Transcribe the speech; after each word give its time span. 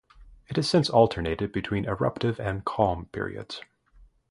It 0.47 0.55
has 0.55 0.67
since 0.67 0.89
alternated 0.89 1.51
between 1.51 1.85
eruptive 1.85 2.39
and 2.39 2.65
calm 2.65 3.05
periods. 3.11 3.61